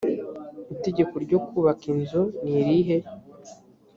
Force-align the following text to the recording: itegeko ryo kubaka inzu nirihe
itegeko 0.73 1.13
ryo 1.25 1.39
kubaka 1.47 1.83
inzu 1.93 2.23
nirihe 2.49 2.97